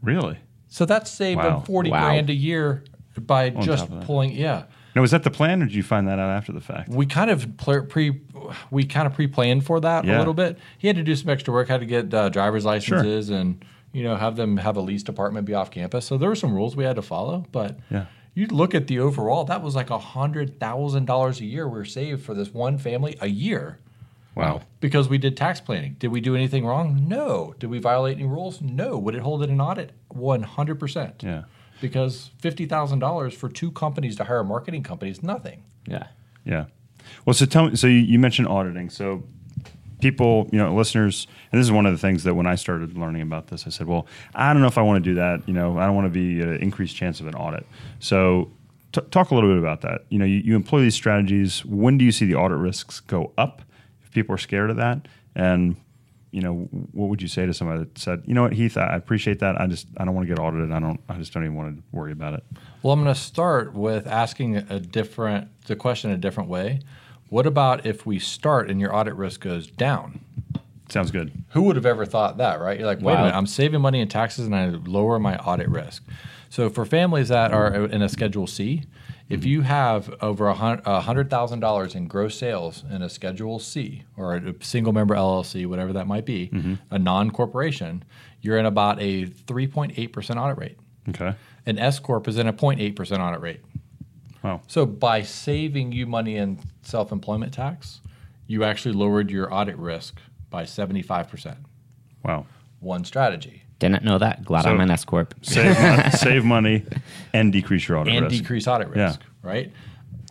[0.02, 0.38] Really?
[0.68, 1.58] So that saved Wow.
[1.58, 2.06] them 40 Wow.
[2.08, 2.84] grand a year
[3.18, 4.04] by just of that.
[4.06, 4.32] pulling.
[4.32, 4.64] Yeah.
[4.96, 6.90] Now, was that the plan, or did you find that out after the fact?
[6.90, 8.20] we kind of pre
[8.72, 10.18] we kind of pre-planned for that Yeah.
[10.18, 10.58] a little bit.
[10.78, 14.04] He had to do some extra work, had to get uh, driver's licenses and you
[14.04, 16.06] know have them have a lease department be off campus.
[16.06, 18.06] So there were some rules we had to follow, but Yeah.
[18.34, 21.78] you look at the overall, that was like a hundred thousand dollars a year we
[21.78, 23.80] were saved for this one family a year
[24.36, 24.62] Wow.
[24.80, 25.96] because we did tax planning.
[26.00, 27.06] Did we do anything wrong?
[27.08, 27.54] No.
[27.60, 28.62] Did we violate any rules?
[28.62, 28.98] No.
[28.98, 29.92] Would it hold it an audit?
[30.10, 31.22] One hundred percent.
[31.24, 31.44] Yeah.
[31.82, 35.64] Because fifty thousand dollars for two companies to hire a marketing company is nothing.
[35.86, 36.08] Yeah.
[36.46, 36.66] Yeah.
[37.26, 37.76] Well, so tell me.
[37.76, 38.90] So you, you mentioned auditing.
[38.90, 39.24] So
[40.00, 42.98] people, you know, listeners, and this is one of the things that when I started
[42.98, 45.48] learning about this, I said, well, I don't know if I want to do that.
[45.48, 47.66] You know, I don't want to be an increased chance of an audit.
[48.00, 48.52] So
[48.92, 50.06] t- talk a little bit about that.
[50.10, 51.66] You know, you, you employ these strategies.
[51.66, 53.62] When do you see the audit risks go up?
[54.04, 55.76] If people are scared of that, and
[56.32, 58.96] you know, what would you say to somebody that said, you know what, Heath, I
[58.96, 59.60] appreciate that.
[59.60, 60.72] I just, I don't want to get audited.
[60.72, 62.44] I don't, I just don't even want to worry about it.
[62.82, 66.80] Well, I'm going to start with asking a different the question a different way.
[67.30, 70.22] What about if we start and your audit risk goes down?
[70.90, 71.32] Sounds good.
[71.50, 72.78] Who would have ever thought that, right?
[72.78, 75.70] You're like, wait a minute, I'm saving money in taxes and I lower my audit
[75.70, 76.04] risk.
[76.50, 78.84] So for families that are in a Schedule C,
[79.32, 79.50] if mm-hmm.
[79.50, 84.36] you have over a hundred thousand dollars in gross sales in a Schedule C or
[84.36, 86.76] a single member LLC, whatever that might be, mm-hmm.
[86.90, 88.04] a non-corporation,
[88.42, 90.78] you're in about a 3.8 percent audit rate.
[91.10, 91.34] Okay.
[91.66, 93.62] An S corp is in a 0.8 percent audit rate.
[94.44, 94.62] Wow.
[94.68, 98.02] So by saving you money in self-employment tax,
[98.48, 101.56] you actually lowered your audit risk by 75%.
[102.26, 102.48] Wow.
[102.80, 103.64] One strategy.
[103.82, 104.46] Didn't know that.
[104.46, 105.34] Glad So- I'm an S corp.
[105.42, 106.84] save, mon- save money
[107.34, 108.34] and decrease your audit and risk.
[108.36, 109.28] And decrease audit risk, Yeah.
[109.42, 109.72] right?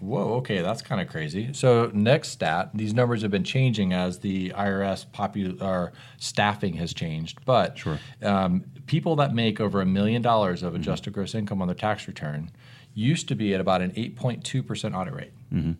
[0.01, 1.53] Whoa, okay, that's kind of crazy.
[1.53, 6.95] So next stat, these numbers have been changing as the IRS popu- or staffing has
[6.95, 7.45] changed.
[7.45, 7.99] But Sure.
[8.23, 10.69] um, people that make over a million dollars Mm-hmm.
[10.69, 12.51] of adjusted gross income on their tax return
[12.95, 15.73] used to be at about an 8.2% audit rate, Mm-hmm.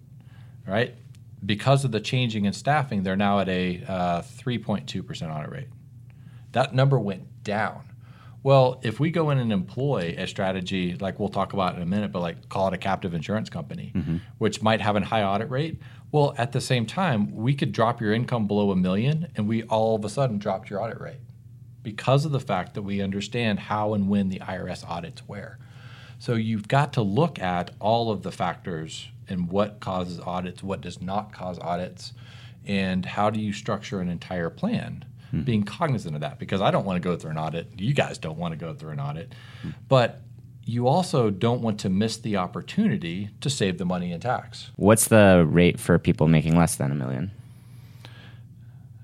[0.71, 0.95] right?
[1.47, 5.69] Because of the changing in staffing, they're now at a uh, 3.2% audit rate.
[6.53, 7.85] That number went down.
[8.43, 11.87] Well, if we go in and employ a strategy like we'll talk about in a
[11.87, 14.17] minute, but like call it a captive insurance company, mm-hmm.
[14.39, 15.79] which might have a high audit rate,
[16.11, 19.63] well, at the same time, we could drop your income below a million and we
[19.65, 21.21] all of a sudden dropped your audit rate
[21.83, 25.59] because of the fact that we understand how and when the IRS audits where.
[26.19, 30.81] So you've got to look at all of the factors and what causes audits, what
[30.81, 32.13] does not cause audits,
[32.67, 35.05] and how do you structure an entire plan,
[35.45, 36.39] being cognizant of that.
[36.39, 37.69] Because I don't want to go through an audit.
[37.79, 39.33] You guys don't want to go through an audit.
[39.89, 40.21] But
[40.65, 44.71] you also don't want to miss the opportunity to save the money in tax.
[44.77, 47.31] What's the rate for people making less than a million?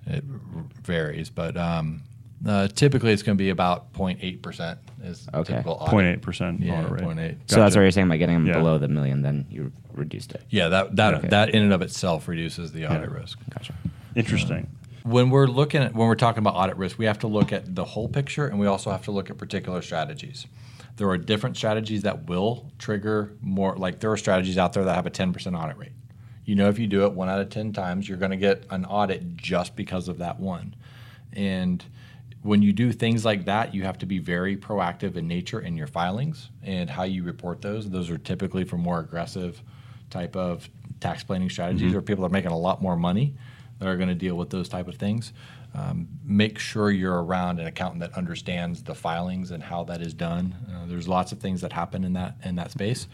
[0.06, 0.22] It
[0.54, 2.02] r- varies, but um,
[2.46, 5.52] uh, typically it's going to be about 0.8% is Okay.
[5.54, 6.20] typical audit.
[6.22, 7.02] 0.8% Yeah, audit rate.
[7.02, 7.06] 0.8.
[7.06, 7.78] So that's Gotcha.
[7.78, 8.52] what you're saying by getting them Yeah.
[8.58, 10.44] below the million, then you reduced it.
[10.50, 11.28] Yeah, that that Okay.
[11.28, 13.38] that in and of itself reduces the audit risk.
[13.50, 13.74] Gotcha.
[14.14, 14.68] Interesting.
[15.06, 17.76] When we're looking at when we're talking about audit risk, we have to look at
[17.76, 20.48] the whole picture and we also have to look at particular strategies.
[20.96, 24.96] There are different strategies that will trigger more like there are strategies out there that
[24.96, 25.92] have a 10% audit rate.
[26.44, 28.64] You know if you do it 1 out of 10 times, you're going to get
[28.70, 30.74] an audit just because of that one.
[31.32, 31.84] And
[32.42, 35.76] when you do things like that, you have to be very proactive in nature in
[35.76, 37.88] your filings and how you report those.
[37.88, 39.62] Those are typically for more aggressive
[40.10, 41.92] type of tax planning strategies mm-hmm.
[41.92, 43.34] where people are making a lot more money
[43.78, 45.32] that are going to deal with those type of things.
[45.74, 50.14] Um, make sure you're around an accountant that understands the filings and how that is
[50.14, 50.54] done.
[50.70, 53.06] Uh, there's lots of things that happen in that in that space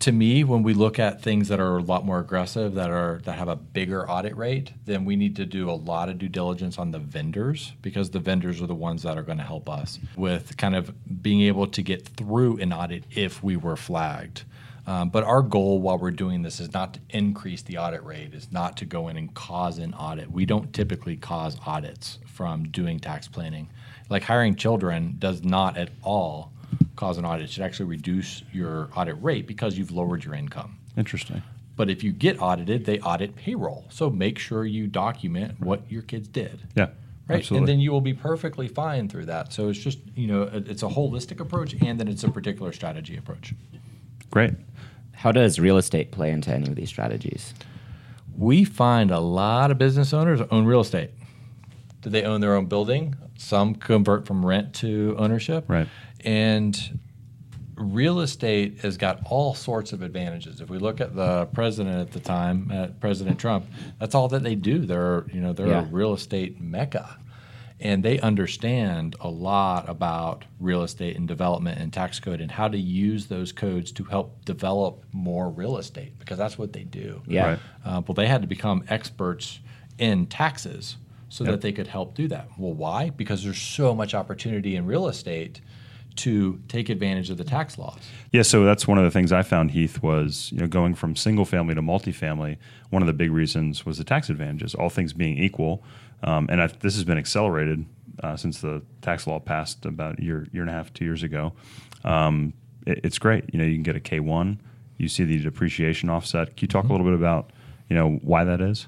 [0.00, 3.20] to me, when we look at things that are a lot more aggressive, that are
[3.24, 6.28] that have a bigger audit rate, then we need to do a lot of due
[6.28, 9.68] diligence on the vendors because the vendors are the ones that are going to help
[9.68, 14.42] us with kind of being able to get through an audit if we were flagged.
[14.86, 18.34] Um, but our goal while we're doing this is not to increase the audit rate,
[18.34, 20.30] is not to go in and cause an audit.
[20.30, 23.68] We don't typically cause audits from doing tax planning.
[24.08, 26.52] Like hiring children does not at all
[26.96, 27.44] cause an audit.
[27.44, 30.78] It should actually reduce your audit rate because you've lowered your income.
[30.96, 31.42] Interesting.
[31.76, 33.86] But if you get audited, they audit payroll.
[33.88, 36.60] So make sure you document what your kids did.
[36.74, 36.88] Yeah.
[37.26, 37.38] Right.
[37.38, 37.58] Absolutely.
[37.58, 39.52] And then you will be perfectly fine through that.
[39.52, 43.16] So it's just, you know, it's a holistic approach and then it's a particular strategy
[43.16, 43.54] approach.
[44.30, 44.54] Great.
[45.20, 47.52] How does real estate play into any of these strategies?
[48.38, 51.10] We find a lot of business owners own real estate.
[52.00, 53.14] Do they own their own building?
[53.36, 55.66] Some convert from rent to ownership.
[55.68, 55.86] Right.
[56.24, 56.98] And
[57.74, 60.62] real estate has got all sorts of advantages.
[60.62, 63.66] If we look at the president at the time, at President Trump,
[63.98, 64.78] that's all that they do.
[64.86, 65.82] They're you know they're Yeah.
[65.82, 67.18] a real estate mecca,
[67.80, 72.68] and they understand a lot about real estate and development and tax code and how
[72.68, 77.22] to use those codes to help develop more real estate because that's what they do.
[77.26, 77.46] Yeah.
[77.46, 77.58] Right.
[77.84, 79.60] Uh, well, they had to become experts
[79.98, 80.96] in taxes
[81.30, 81.52] so Yep.
[81.52, 82.48] that they could help do that.
[82.58, 83.10] Well, why?
[83.10, 85.60] Because there's so much opportunity in real estate
[86.16, 88.00] to take advantage of the tax laws.
[88.32, 91.14] Yeah, so that's one of the things I found, Heath, was you know going from
[91.16, 92.58] single family to multifamily.
[92.90, 95.82] One of the big reasons was the tax advantages, all things being equal,
[96.22, 97.84] um, and I've, this has been accelerated
[98.22, 101.22] uh, since the tax law passed about a year, year and a half, two years
[101.22, 101.52] ago.
[102.04, 102.52] Um,
[102.86, 103.44] it, it's great.
[103.52, 104.60] You know, you can get a K one.
[104.96, 106.56] You see the depreciation offset.
[106.56, 107.50] Can you talk a little bit about
[107.88, 108.86] you know why that is?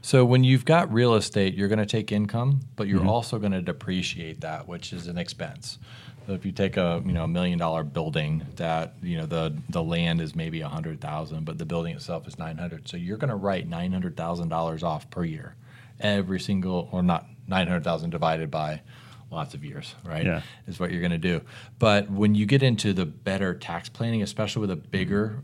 [0.00, 3.52] So when you've got real estate, you're going to take income, but you're also going
[3.52, 5.78] to depreciate that, which is an expense.
[6.26, 9.54] So if you take a you know a million dollar building that you know the
[9.70, 12.96] the land is maybe a hundred thousand, but the building itself is nine hundred, so
[12.96, 15.56] you're going to write nine hundred thousand dollars off per year,
[16.00, 18.82] every single or not nine hundred thousand divided by
[19.30, 20.24] lots of years, right?
[20.24, 20.42] Yeah.
[20.66, 21.42] Is what you're going to do.
[21.78, 25.42] But when you get into the better tax planning, especially with a bigger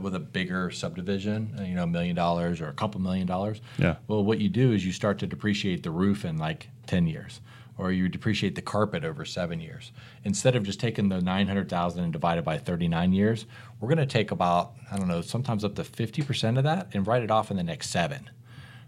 [0.00, 3.60] with a bigger subdivision, uh, you know, a million dollars or a couple million dollars.
[3.78, 3.96] Yeah.
[4.06, 7.40] Well, what you do is you start to depreciate the roof in like 10 years,
[7.76, 9.90] or you depreciate the carpet over seven years.
[10.24, 13.46] Instead of just taking the 900,000 and divided by 39 years,
[13.80, 17.06] we're going to take about, I don't know, sometimes up to 50% of that and
[17.06, 18.30] write it off in the next seven.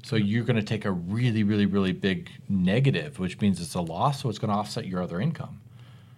[0.05, 3.81] So you're going to take a really, really, really big negative, which means it's a
[3.81, 5.61] loss, so it's going to offset your other income.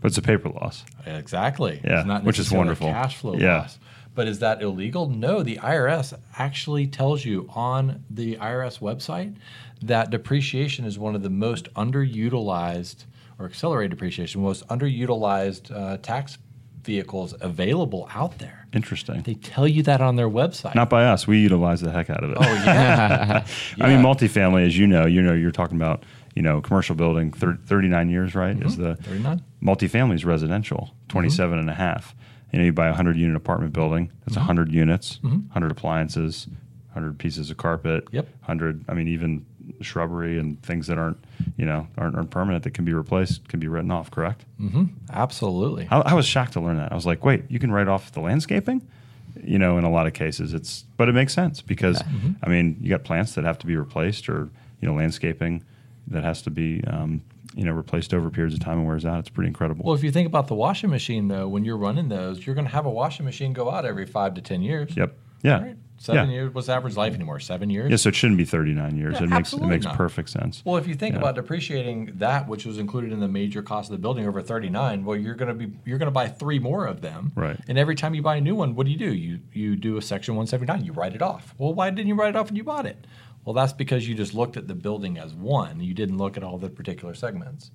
[0.01, 0.85] But it's a paper loss.
[1.07, 1.81] Exactly.
[1.85, 2.89] Yeah, It's not which is wonderful.
[2.89, 3.59] Cash flow Yeah.
[3.61, 3.79] loss.
[4.15, 5.09] But is that illegal?
[5.09, 5.43] No.
[5.43, 9.37] The IRS actually tells you on the IRS website
[9.83, 13.05] that depreciation is one of the most underutilized,
[13.39, 16.39] or accelerated depreciation, most underutilized uh, tax
[16.87, 18.67] vehicles available out there.
[18.73, 19.23] Interesting.
[19.23, 20.75] They tell you that on their website.
[20.75, 21.27] Not by us.
[21.27, 22.39] We utilize the heck out of it.
[22.41, 23.45] oh yeah.
[23.81, 27.33] I mean, multifamily, as you know, you know, you're talking about, you know, commercial building,
[27.33, 28.57] thir- 39 years, right?
[28.63, 28.83] Is mm-hmm.
[28.83, 29.43] the 39.
[29.63, 31.09] multifamily is residential, mm-hmm.
[31.09, 32.15] 27 and a half.
[32.53, 34.49] You know, you buy a 100 unit apartment building, that's a mm-hmm.
[34.49, 36.47] 100 units, 100 appliances,
[36.93, 38.25] 100 pieces of carpet, Yep.
[38.41, 39.45] 100, I mean, even
[39.81, 41.19] shrubbery and things that aren't,
[41.57, 44.45] you know, aren't, aren't permanent that can be replaced, can be written off, correct?
[45.13, 45.89] Absolutely.
[45.91, 46.93] I, I was shocked to learn that.
[46.93, 48.87] I was like, wait, you can write off the landscaping?
[49.43, 52.03] You know, in a lot of cases, it's, but it makes sense because,
[52.43, 54.49] I mean, you got plants that have to be replaced or,
[54.81, 55.63] you know, landscaping
[56.09, 57.21] that has to be, um,
[57.55, 59.19] you know, replaced over periods of time and wears out.
[59.19, 59.85] It's pretty incredible.
[59.85, 62.67] Well, if you think about the washing machine, though, when you're running those, you're going
[62.67, 64.97] to have a washing machine go out every five to 10 years.
[64.97, 65.15] yep.
[65.43, 65.63] Yeah.
[65.63, 65.77] Right?
[65.99, 66.35] Seven yeah.
[66.37, 66.55] years.
[66.55, 67.41] What's the average life anymore?
[67.41, 67.91] Seven years?
[67.91, 69.15] Yeah, so it shouldn't be 39 years.
[69.15, 69.97] Yeah, it makes it makes not.
[69.97, 70.63] perfect sense.
[70.65, 71.21] Well, if you think Yeah.
[71.21, 75.05] about depreciating that, which was included in the major cost of the building over 39,
[75.05, 77.33] well, you're going to be you're going to buy three more of them.
[77.35, 77.59] Right.
[77.67, 79.13] And every time you buy a new one, what do you do?
[79.13, 80.85] You you do a section 179.
[80.85, 81.55] You write it off.
[81.57, 83.07] Well, why didn't you write it off when you bought it?
[83.47, 85.81] Well, that's because you just looked at the building as one.
[85.81, 87.71] You didn't look at all the particular segments.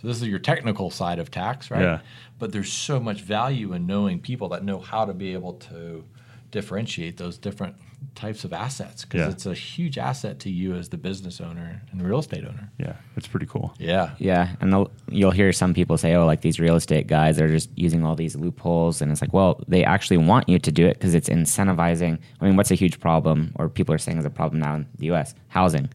[0.00, 1.80] So this is your technical side of tax, right?
[1.80, 1.98] Yeah.
[2.38, 6.04] But there's so much value in knowing people that know how to be able to
[6.50, 7.74] differentiate those different
[8.14, 9.30] types of assets because Yeah.
[9.30, 12.70] it's a huge asset to you as the business owner and the real estate owner.
[12.78, 13.74] Yeah, it's pretty cool.
[13.78, 14.10] Yeah.
[14.18, 17.70] Yeah, and you'll hear some people say, "Oh, like these real estate guys, they're just
[17.76, 20.94] using all these loopholes," and it's like, well, they actually want you to do it
[20.94, 22.18] because it's incentivizing.
[22.40, 24.86] I mean, what's a huge problem, or people are saying is a problem now in
[24.98, 25.34] the U.S.
[25.48, 25.88] Housing.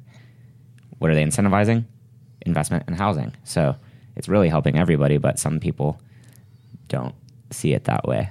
[1.00, 1.86] What are they incentivizing?
[2.46, 3.34] Investment in housing.
[3.44, 3.76] So
[4.16, 6.00] it's really helping everybody, but some people
[6.90, 7.16] don't
[7.52, 8.30] see it that way.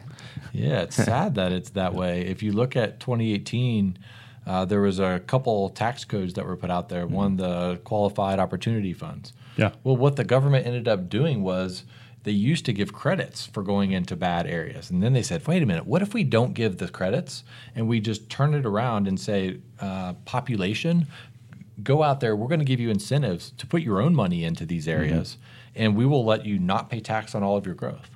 [0.52, 2.22] Yeah, it's sad that it's that way.
[2.22, 3.98] If you look at 2018,
[4.46, 7.06] uh, there was a couple tax codes that were put out there.
[7.06, 9.32] One, the qualified opportunity funds.
[9.56, 9.72] Yeah.
[9.84, 11.84] Well, what the government ended up doing was
[12.22, 15.62] they used to give credits for going into bad areas, and then they said, "Wait
[15.62, 19.08] a minute, what if we don't give the credits and we just turn it around
[19.08, 21.06] and say, uh, population,
[21.82, 22.36] go out there.
[22.36, 25.38] We're going to give you incentives to put your own money into these areas,
[25.74, 28.10] and we will let you not pay tax on all of your growth,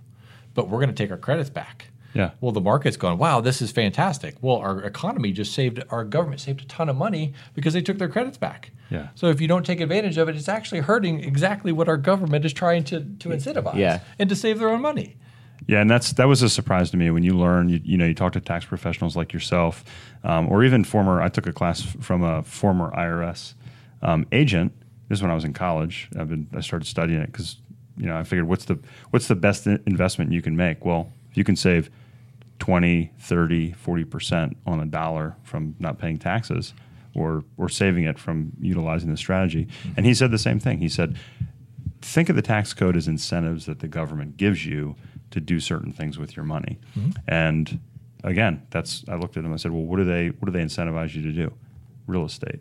[0.55, 2.31] but we're going to take our credits back." Yeah.
[2.40, 4.37] Well, the market's going, wow, this is fantastic.
[4.40, 7.98] Well, our economy just saved, our government saved a ton of money because they took
[7.98, 8.70] their credits back.
[8.88, 9.09] Yeah.
[9.16, 12.44] So if you don't take advantage of it, it's actually hurting exactly what our government
[12.44, 14.00] is trying to, to incentivize Yeah.
[14.18, 15.16] and to save their own money.
[15.66, 17.70] Yeah, and that's that was a surprise to me when you learn.
[17.70, 19.83] You, you know, you talk to tax professionals like yourself,
[20.22, 21.22] um, or even former.
[21.22, 23.55] I took a class from a former IRS
[24.03, 24.72] um, agent.
[25.09, 26.11] This is when I was in college.
[26.18, 27.57] I've been I started studying it because
[27.96, 30.85] you know I figured what's the what's the best investment you can make?
[30.85, 31.88] Well, if you can save
[32.64, 36.72] 20, 30, 40 percent on a dollar from not paying taxes,
[37.14, 39.66] or or saving it from utilizing the strategy.
[39.66, 39.92] Mm-hmm.
[39.98, 40.79] And he said the same thing.
[40.79, 41.14] He said,
[42.00, 44.96] think of the tax code as incentives that the government gives you
[45.31, 46.79] to do certain things with your money.
[46.96, 47.11] Mm-hmm.
[47.29, 47.81] And
[48.22, 49.53] again, that's I looked at them.
[49.53, 51.53] I said, well, what do they what do they incentivize you to do?
[52.07, 52.61] Real estate,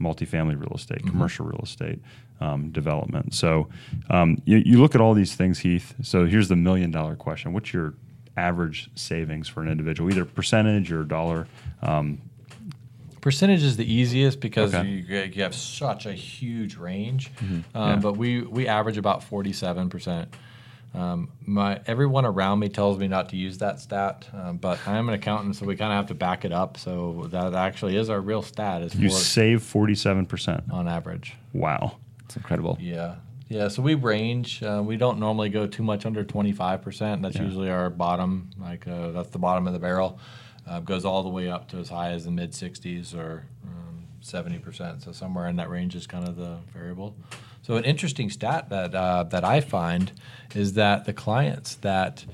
[0.00, 1.10] multifamily real estate, mm-hmm.
[1.10, 2.00] commercial real estate.
[2.40, 3.34] Um, development.
[3.34, 3.68] So
[4.10, 5.96] um, you, you look at all these things, Heath.
[6.04, 7.94] So here's the million dollar question: What's your
[8.38, 11.46] average savings for an individual, either percentage or dollar?
[11.82, 12.20] Um,
[13.20, 14.86] percentage is the easiest because okay.
[14.86, 17.32] you, you, have such a huge range.
[17.34, 17.76] Mm-hmm.
[17.76, 17.96] Um, yeah.
[17.96, 20.34] But we we average about forty seven percent
[20.94, 24.96] um, my everyone around me tells me not to use that stat, um, but I
[24.96, 26.78] am an accountant, so we kind of have to back it up.
[26.78, 28.82] So that actually is our real stat.
[28.82, 31.34] Is you save forty seven percent on average.
[31.52, 32.78] Wow, it's incredible.
[32.80, 33.16] Yeah,
[33.48, 33.68] yeah.
[33.68, 34.62] So we range.
[34.62, 37.22] Uh, we don't normally go too much under twenty five percent.
[37.22, 37.42] That's yeah.
[37.42, 38.50] usually our bottom.
[38.58, 40.18] Like uh, that's the bottom of the barrel.
[40.66, 44.04] Uh, goes all the way up to as high as the mid sixties or um,
[44.20, 45.02] seventy percent.
[45.02, 47.16] So somewhere in that range is kind of the variable.
[47.62, 50.12] So an interesting stat that uh, that I find
[50.54, 52.24] is that the clients that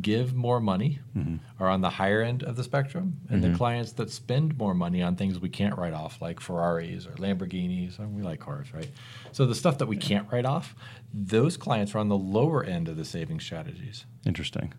[0.00, 1.36] give more money mm-hmm.
[1.58, 3.52] are on the higher end of the spectrum, and mm-hmm.
[3.52, 7.12] the clients that spend more money on things we can't write off, like Ferraris or
[7.12, 8.90] Lamborghinis, we like cars, right?
[9.32, 10.74] So the stuff that we can't write off,
[11.12, 14.06] those clients are on the lower end of the saving strategies.
[14.24, 14.74] Interesting.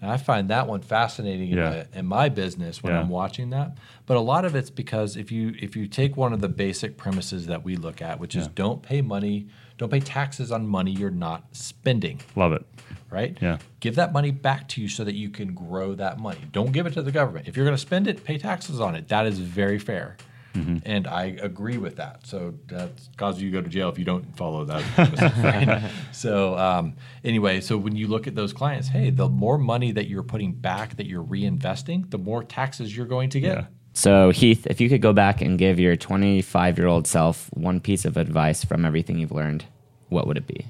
[0.00, 1.54] And I find that one fascinating yeah.
[1.54, 3.00] in, my, in, my, business when yeah.
[3.00, 3.76] I'm watching that.
[4.06, 6.96] But a lot of it's because if you if you take one of the basic
[6.96, 8.42] premises that we look at, which yeah.
[8.42, 12.20] is don't pay money, don't pay taxes on money you're not spending.
[12.34, 12.64] Love it.
[13.10, 13.36] Right?
[13.40, 13.58] Yeah.
[13.80, 16.40] Give that money back to you so that you can grow that money.
[16.52, 17.48] Don't give it to the government.
[17.48, 19.08] If you're going to spend it, pay taxes on it.
[19.08, 20.16] That is very fair.
[20.54, 20.78] Mm-hmm.
[20.84, 22.26] And I agree with that.
[22.26, 25.90] So that causes you to go to jail if you don't follow that.
[26.12, 30.08] so um, anyway, so when you look at those clients, hey, the more money that
[30.08, 33.56] you're putting back that you're reinvesting, the more taxes you're going to get.
[33.56, 33.66] Yeah.
[33.92, 37.80] So Heath, if you could go back and give your 25 year old self one
[37.80, 39.64] piece of advice from everything you've learned,
[40.08, 40.66] what would it be?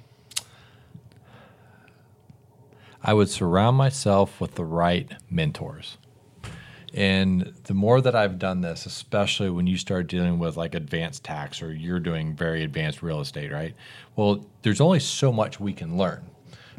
[3.02, 5.96] I would surround myself with the right mentors.
[6.92, 11.22] And the more that I've done this, especially when you start dealing with like advanced
[11.24, 13.74] tax or you're doing very advanced real estate, right?
[14.16, 16.22] Well, there's only so much we can learn.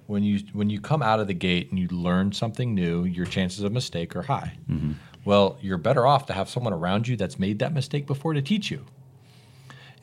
[0.07, 3.25] When you when you come out of the gate and you learn something new, your
[3.25, 4.57] chances of mistake are high.
[4.69, 4.93] Mm-hmm.
[5.23, 8.41] Well, you're better off to have someone around you that's made that mistake before to
[8.41, 8.85] teach you.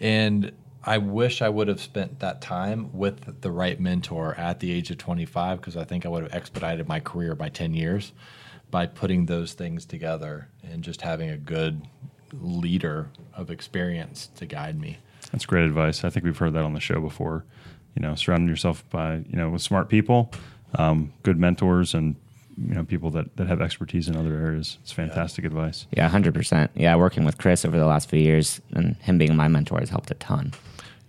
[0.00, 0.52] And
[0.84, 4.90] I wish I would have spent that time with the right mentor at the age
[4.90, 8.12] of 25 because I think I would have expedited my career by 10 years
[8.70, 11.82] by putting those things together and just having a good
[12.32, 14.98] leader of experience to guide me.
[15.32, 16.04] That's great advice.
[16.04, 17.44] I think we've heard that on the show before.
[17.94, 20.30] You know, surrounding yourself by you know with smart people,
[20.74, 22.16] um, good mentors, and
[22.56, 24.78] you know people that, that have expertise in other areas.
[24.82, 25.48] It's fantastic yeah.
[25.48, 25.86] advice.
[25.90, 26.70] Yeah, hundred percent.
[26.74, 29.90] Yeah, working with Chris over the last few years and him being my mentor has
[29.90, 30.52] helped a ton.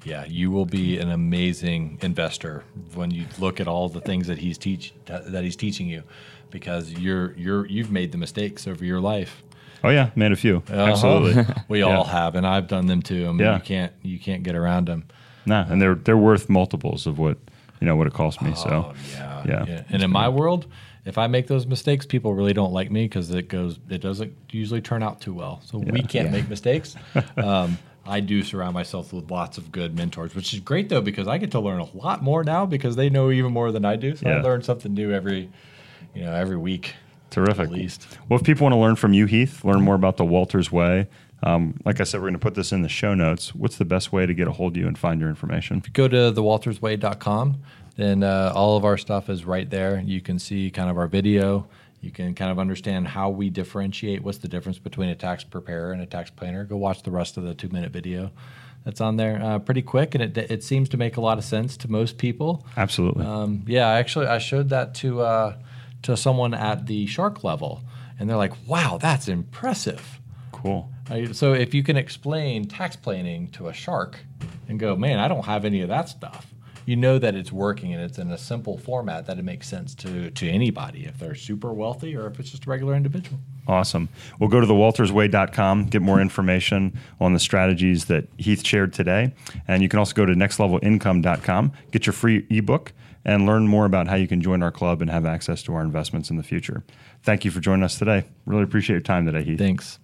[0.05, 4.37] Yeah, you will be an amazing investor when you look at all the things that
[4.37, 6.03] he's teach that he's teaching you
[6.51, 9.43] because you're you're you've made the mistakes over your life.
[9.83, 10.57] Oh yeah, made a few.
[10.57, 10.75] Uh-huh.
[10.75, 11.85] Absolutely, we yeah.
[11.85, 13.27] all have, and I've done them too.
[13.27, 13.55] I mean, yeah.
[13.55, 15.05] you can't you can't get around them.
[15.45, 17.37] Nah, and they're they're worth multiples of what
[17.79, 18.51] you know what it cost me.
[18.51, 19.65] Oh, so yeah, yeah.
[19.67, 19.83] yeah.
[19.89, 20.67] And in my world,
[21.05, 24.33] if I make those mistakes, people really don't like me because it goes it doesn't
[24.51, 25.61] usually turn out too well.
[25.65, 26.95] So we can't make mistakes.
[27.37, 31.27] Um, I do surround myself with lots of good mentors, which is great though because
[31.27, 33.95] I get to learn a lot more now because they know even more than I
[33.95, 34.15] do.
[34.15, 35.49] So I learn something new every
[36.13, 36.95] you know, every week.
[37.29, 37.65] Terrific.
[37.65, 38.07] At least.
[38.27, 41.07] Well, if people want to learn from you, Heath, learn more about the Walters Way,
[41.43, 43.55] um, like I said, we're going to put this in the show notes.
[43.55, 45.77] What's the best way to get a hold of you and find your information?
[45.77, 47.57] If you go to thewaltersway.com,
[47.95, 50.01] then uh, all of our stuff is right there.
[50.05, 51.67] You can see kind of our video.
[52.01, 54.23] You can kind of understand how we differentiate.
[54.23, 56.63] What's the difference between a tax preparer and a tax planner?
[56.63, 58.31] Go watch the rest of the two minute video
[58.85, 61.43] that's on there uh, pretty quick, and it, it seems to make a lot of
[61.43, 62.65] sense to most people.
[62.77, 63.25] Absolutely.
[63.25, 65.21] Um, yeah, actually, I showed that to.
[65.21, 65.55] Uh,
[66.03, 67.81] to someone at the shark level,
[68.19, 70.19] and they're like, "Wow, that's impressive."
[70.51, 70.89] Cool.
[71.31, 74.19] So if you can explain tax planning to a shark
[74.67, 76.53] and go, "Man, I don't have any of that stuff,"
[76.85, 79.95] you know that it's working and it's in a simple format that it makes sense
[79.95, 83.39] to to anybody if they're super wealthy or if it's just a regular individual.
[83.67, 84.09] Awesome.
[84.39, 89.31] We'll go to the waltersway.com, get more information on the strategies that Heath shared today.
[89.67, 92.93] And you can also go to nextlevelincome.com, get your free ebook,
[93.25, 95.81] and learn more about how you can join our club and have access to our
[95.81, 96.83] investments in the future.
[97.23, 98.25] Thank you for joining us today.
[98.45, 99.59] Really appreciate your time today, Heath.
[99.59, 99.99] Thanks.